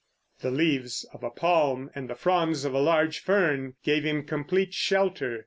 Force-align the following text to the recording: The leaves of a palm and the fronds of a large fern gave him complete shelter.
The 0.39 0.49
leaves 0.49 1.03
of 1.13 1.21
a 1.23 1.29
palm 1.29 1.91
and 1.93 2.09
the 2.09 2.15
fronds 2.15 2.65
of 2.65 2.73
a 2.73 2.79
large 2.79 3.19
fern 3.19 3.75
gave 3.83 4.03
him 4.03 4.25
complete 4.25 4.73
shelter. 4.73 5.39